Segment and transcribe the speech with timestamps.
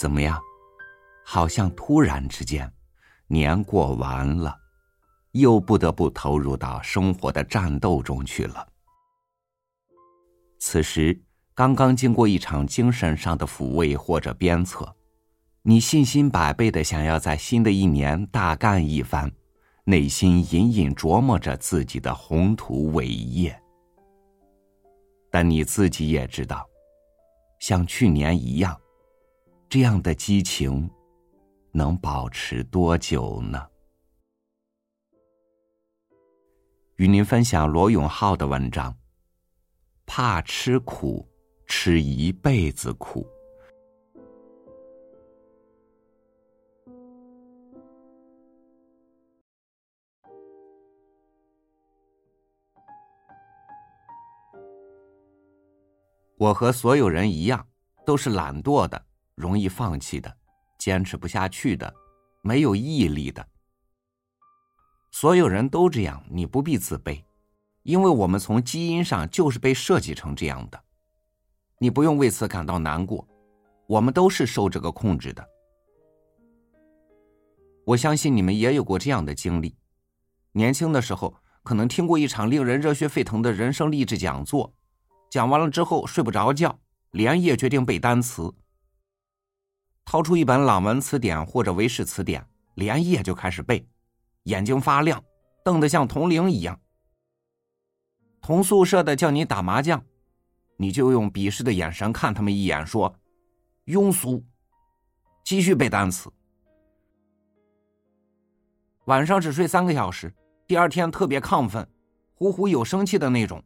[0.00, 0.40] 怎么样？
[1.26, 2.72] 好像突然之间，
[3.26, 4.56] 年过完了，
[5.32, 8.66] 又不得不投入到生活的战斗中去了。
[10.58, 11.20] 此时
[11.54, 14.90] 刚刚经过一场精神上的抚慰或者鞭策，
[15.60, 19.30] 你信心百倍的想要在新的一年大干一番，
[19.84, 23.54] 内心隐隐琢磨着自己的宏图伟业。
[25.30, 26.66] 但你自己也知道，
[27.58, 28.74] 像去年一样。
[29.70, 30.90] 这样的激情
[31.70, 33.68] 能保持多久呢？
[36.96, 38.92] 与您分享罗永浩的文章：
[40.06, 41.24] 怕吃苦，
[41.66, 43.24] 吃一辈子苦。
[56.36, 57.64] 我和所有人一样，
[58.04, 59.09] 都是懒惰的。
[59.40, 60.36] 容易放弃的，
[60.78, 61.92] 坚持不下去的，
[62.42, 63.44] 没有毅力的，
[65.10, 67.24] 所有人都这样，你不必自卑，
[67.82, 70.80] 因为我们从基因上就是被设计成这样的，
[71.78, 73.26] 你不用为此感到难过，
[73.86, 75.44] 我们都是受这个控制的。
[77.86, 79.74] 我相信你们也有过这样的经历，
[80.52, 84.72] 年轻的时候可能听过一场令人热血沸腾的人生励志讲座，
[85.28, 86.78] 讲完了之后睡不着觉，
[87.10, 88.52] 连夜决定背单词。
[90.04, 93.86] 掏出一本朗文词典或者韦氏词典，连夜就开始背，
[94.44, 95.22] 眼睛发亮，
[95.64, 96.78] 瞪得像铜铃一样。
[98.40, 100.02] 同宿舍的叫你打麻将，
[100.76, 103.14] 你就用鄙视的眼神看他们一眼，说
[103.86, 104.42] ：“庸俗。”
[105.44, 106.30] 继续背单词。
[109.06, 110.32] 晚上只睡三个小时，
[110.66, 111.86] 第二天特别亢奋，
[112.34, 113.62] 呼呼有生气的那种。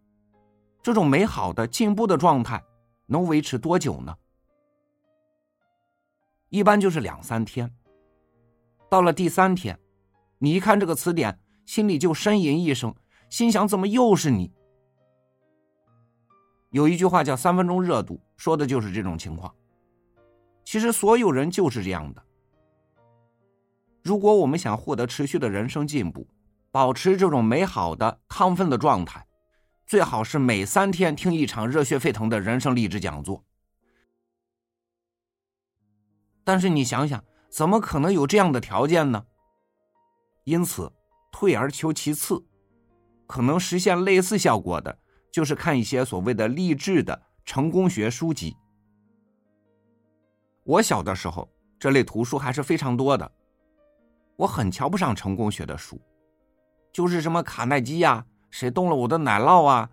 [0.83, 2.63] 这种美好的进步的状态，
[3.07, 4.15] 能维持多久呢？
[6.55, 7.69] 一般就是两三天。
[8.89, 9.77] 到了第三天，
[10.39, 12.95] 你一看这个词典，心里就呻吟一声，
[13.29, 14.53] 心想：怎么又是你？
[16.71, 19.53] 有一句话叫“三分钟热度”，说的就是这种情况。
[20.65, 22.23] 其实所有人就是这样的。
[24.05, 26.25] 如果我们想获得持续的人生进步，
[26.71, 29.27] 保持这种美好的亢奋的状态，
[29.89, 33.45] 最好是每三天听一场热血沸腾的人生励志讲座。
[36.45, 39.25] 但是你想想，怎么可能有这样的条件呢？
[40.45, 40.93] 因此，
[41.33, 42.45] 退而求其次，
[43.27, 44.99] 可能实现类似效果的，
[45.33, 48.55] 就是看一些所谓的励志的成功学书籍。
[50.65, 53.31] 我小的时候，这类图书还是非常多的。
[54.37, 56.01] 我很瞧不上成功学的书，
[56.93, 59.89] 就是什么卡耐基呀，谁动了我的奶酪啊，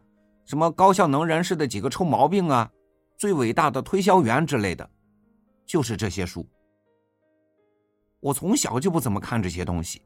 [0.45, 2.69] 什么高效能人士的几个臭毛病啊，
[3.17, 4.90] 最伟大的推销员之类的。
[5.71, 6.45] 就是这些书，
[8.19, 10.01] 我从小就不怎么看这些东西，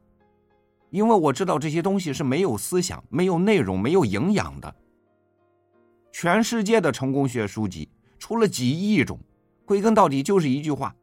[0.90, 4.72] 因为我知道这些东西是没有思想、没有内容、没有营养的。
[6.12, 9.18] 全世界的成功学书籍出了几亿种，
[9.64, 10.94] 归根到底就是一句话：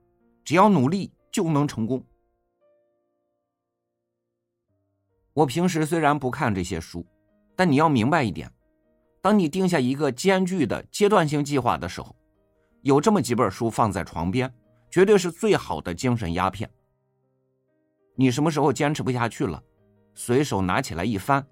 [0.45, 2.01] 只要努力就能成功。
[5.33, 7.05] 我平时虽然不看这些书，
[7.53, 8.49] 但你要明白一点，
[9.21, 12.15] 当你定下一个艰巨的阶段性计划的时候。
[12.83, 14.53] 有这么几本书放在床边，
[14.91, 16.69] 绝对是最好的精神鸦片。
[18.15, 19.61] 你什么时候坚持不下去了，
[20.13, 21.45] 随手拿起来一翻，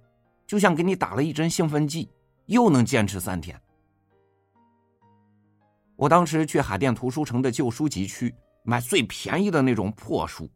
[0.46, 2.10] 就像给你打了一针兴奋剂，
[2.48, 3.60] 又能坚持三天。
[5.96, 10.50] 我当时去海淀图书城的旧书集区买最便宜的那种破书。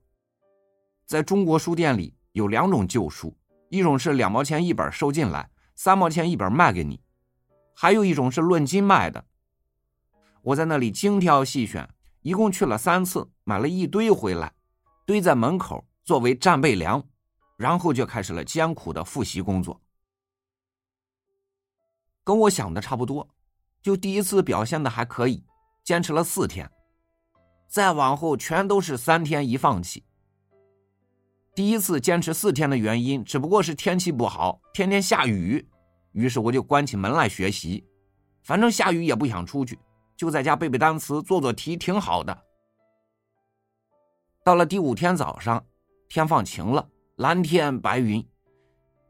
[1.06, 3.34] 在中国书店里有两种旧书，
[3.69, 6.97] 一种是两毛钱一本收进来，三毛钱一本卖给你；
[7.74, 9.24] 还有一种是论斤卖的。
[10.45, 11.89] 我在那里精挑细选，
[12.22, 14.53] 一共去了三次，买了一堆回来，
[15.03, 17.03] 堆在门口作为战备粮，
[17.57, 19.81] 然后就开始了艰苦的复习工作。
[22.23, 23.28] 跟我想的差不多，
[23.81, 25.44] 就第一次表现的还可以，
[25.83, 26.69] 坚持了四天，
[27.68, 30.03] 再往后全都是三天一放弃。
[31.56, 35.68] 第一次坚持四天的原因只不过是天气不好，天天下雨，
[36.12, 37.83] 于是我就关起门来学习，
[38.44, 39.80] 反正下雨也不想出去。
[40.15, 42.44] 就在家背背单词、做做题，挺好的。
[44.44, 45.65] 到了第五天早上，
[46.07, 48.25] 天放晴了，蓝天白云。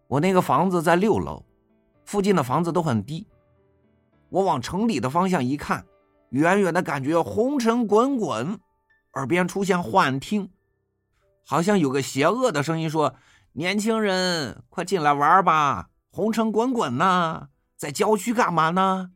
[0.07, 1.44] 我那个房子在六楼，
[2.06, 3.28] 附近的房子都很低。
[4.30, 5.86] 我往城里的方向一看，
[6.30, 8.60] 远远的感觉红尘滚滚，
[9.13, 10.50] 耳边出现幻听，
[11.46, 13.16] 好像有个邪恶的声音说
[13.54, 15.90] ：“年轻人，快进来玩吧！
[16.10, 19.12] 红尘滚滚呐，在郊区干嘛呢？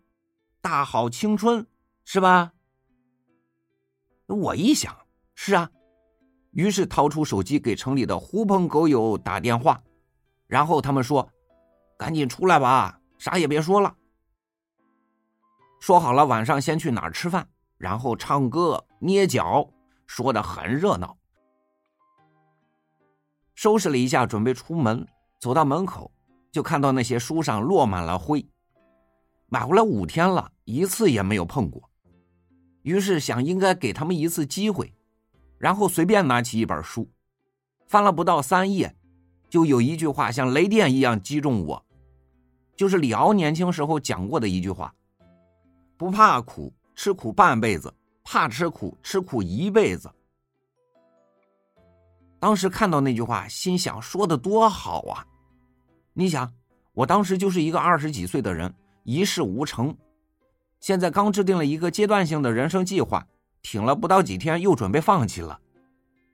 [0.62, 1.65] 大好青春。”
[2.11, 2.51] 是吧？
[4.25, 4.97] 我一想，
[5.35, 5.69] 是啊，
[6.50, 9.79] 于是掏出手机给城里的狐朋狗友打电话，
[10.47, 11.29] 然后他们说
[12.00, 13.95] ：“赶紧出来吧，啥也别说了。”
[15.79, 17.47] 说好了晚上先去哪儿吃饭，
[17.77, 19.69] 然后唱歌、捏脚，
[20.07, 21.15] 说的很热闹。
[23.53, 25.07] 收拾了一下，准备出门，
[25.39, 26.11] 走到门口，
[26.51, 28.44] 就看到那些书上落满了灰。
[29.45, 31.88] 买回来五天了，一次也没有碰过。
[32.81, 34.94] 于是想应该给他们一次机会，
[35.58, 37.10] 然后随便拿起一本书，
[37.88, 38.96] 翻了不到三页，
[39.50, 41.86] 就有一句话像雷电一样击中我，
[42.76, 44.94] 就是李敖年轻时候讲过的一句话
[45.98, 47.90] ：“不怕苦，吃苦半辈子；
[48.24, 50.10] 怕吃苦，吃苦一辈子。”
[52.40, 55.28] 当时看到那句话，心想说的多好啊！
[56.14, 56.50] 你想，
[56.94, 58.74] 我当时就是一个二十几岁的人，
[59.04, 59.94] 一事无成，
[60.80, 63.28] 现在刚制定了一个阶段性的人生计划，
[63.62, 65.60] 挺了不到几天又准备放弃了。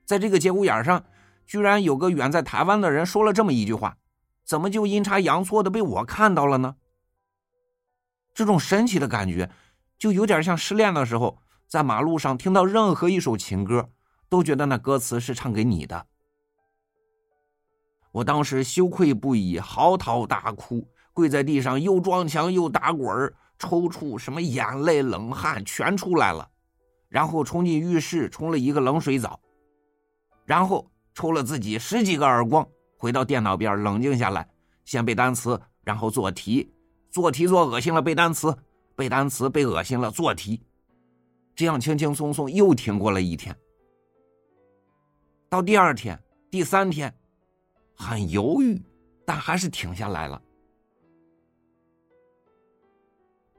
[0.06, 1.04] 在这个节骨眼上，
[1.46, 3.98] 居然有个远在台湾的人说了这么一句话，
[4.46, 6.76] 怎么就阴差阳错的被我看到了呢？
[8.34, 9.50] 这种神奇的感觉，
[9.98, 13.90] 就有点像失恋的时候，在马路上听到任何一首情歌。
[14.28, 16.08] 都觉得那歌词是唱给你的，
[18.12, 26.50] 我当时羞愧不已，嚎啕大哭，跪在地上又撞墙又打滚抽搐，什么眼泪冷汗全出来了，
[27.08, 29.40] 然后冲进浴室冲了一个冷水澡，
[30.46, 32.68] 然后抽了自己十几个耳光，
[32.98, 34.48] 回到电脑边冷静下来，
[34.84, 36.72] 先背单词，然后做题，
[37.10, 38.56] 做题做恶心了背单词，
[38.96, 40.62] 背单词背恶心了做题，
[41.56, 43.56] 这样轻轻松松又挺过了一天。
[45.48, 47.14] 到第二天、第三天，
[47.96, 48.82] 很犹豫，
[49.26, 50.42] 但还是停下来了。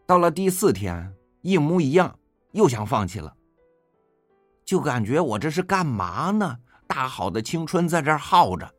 [0.06, 1.12] 到了第四天，
[1.42, 2.16] 一模一样，
[2.52, 3.36] 又想放弃了。
[4.64, 6.58] 就感觉我这是干嘛呢？
[6.86, 8.72] 大好的青春在这耗着，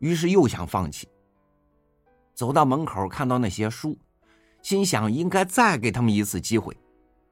[0.00, 1.08] 于是又想放弃。
[2.34, 3.98] 走到门口，看到那些书，
[4.62, 6.76] 心想应该再给他们一次机会，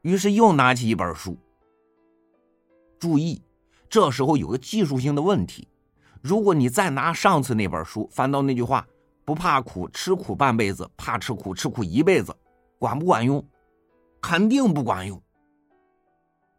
[0.00, 1.36] 于是又拿起一本书。
[2.98, 3.42] 注意。
[3.90, 5.66] 这时候有个技术性的问题，
[6.20, 8.86] 如果你再拿上次那本书翻到那句话
[9.24, 12.36] “不怕苦，吃苦半辈子；怕吃苦，吃苦一辈子”，
[12.78, 13.44] 管不管用？
[14.20, 15.20] 肯定不管用。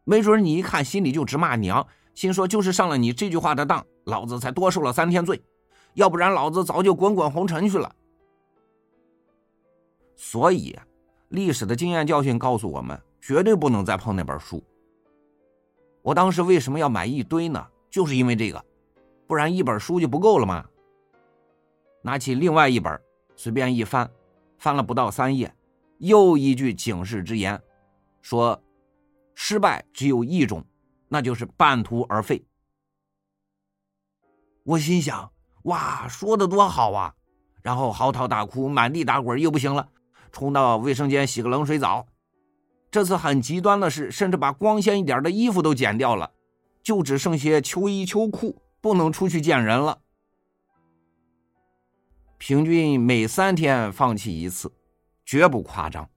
[0.04, 5.42] 没准你一看心里就直骂娘，心说就是上了你这句话的当，老子才多受了三天罪，
[5.94, 7.94] 要不然老子早就滚滚红尘去了。
[10.16, 10.78] 所以，
[11.30, 14.64] 历史的经验教训告诉我们，绝对不能再碰那本书。
[16.02, 17.66] 我当时为什么要买一堆呢？
[17.90, 18.66] 就是因为这个，
[19.28, 20.66] 不然一本书就不够了吗？
[22.02, 23.00] 拿起另外一本，
[23.36, 24.10] 随便一翻，
[24.58, 25.54] 翻了不到三页，
[26.00, 27.62] 又一句警示之言，
[28.22, 28.62] 说
[29.36, 30.66] ：“失败只有一种，
[31.08, 32.44] 那就是半途而废。”
[34.64, 35.32] 我心想
[35.64, 37.16] ：“哇，说的多好啊！”
[37.62, 39.90] 然后嚎啕大哭，满地打滚，又不行了，
[40.32, 42.08] 冲到卫生间洗个冷水澡。
[42.90, 46.32] 这次很极端的是，甚至把光鲜一点的衣服都剪掉了，
[46.82, 50.02] 就只剩些秋衣秋裤，不能出去见人了。
[52.38, 54.72] 平均每三天放弃一次，
[55.30, 56.10] 绝不夸张。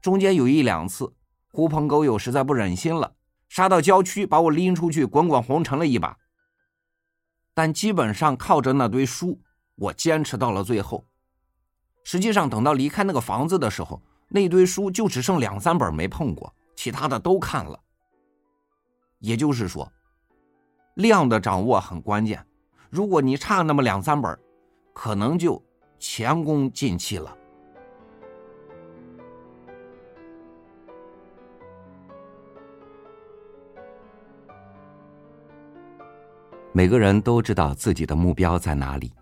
[0.00, 1.12] 中间有一两次，
[1.50, 3.16] 狐朋狗友实在不忍心了，
[3.48, 6.16] 杀到郊区把我拎出去滚滚红尘了一把。
[7.54, 9.40] 但基本上靠着那堆书，
[9.74, 11.04] 我坚持到了最后。
[12.04, 14.00] 实际上，等到离开那个房子的时候。
[14.28, 17.80] 那堆书就只剩两三本没碰过，其他的都看了。
[19.18, 19.90] 也就是说，
[20.94, 22.46] 量的掌握很关键。
[22.90, 24.38] 如果你差那么两三本，
[24.92, 25.60] 可能就
[25.98, 27.36] 前功尽弃了。
[36.78, 39.12] 每个人都知道自己的目标在哪里，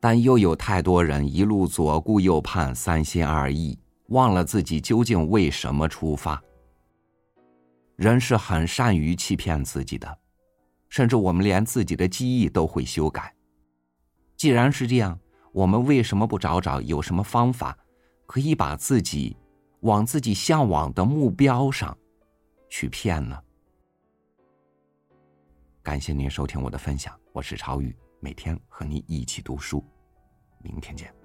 [0.00, 3.78] 但又有太多人一路左顾右盼，三心二意。
[4.06, 6.42] 忘了自己究竟为什么出发。
[7.96, 10.18] 人是很善于欺骗自己的，
[10.88, 13.34] 甚至我们连自己的记忆都会修改。
[14.34, 15.18] 既然是这样，
[15.52, 17.76] 我们为什么不找找有什么方法，
[18.24, 19.36] 可以把自己
[19.80, 21.94] 往自己向往的目标上
[22.70, 23.38] 去骗呢？
[25.84, 29.84] 感谢您收听我的分享，我是朝宇，每天和你一起读书，
[30.62, 31.23] 明天见。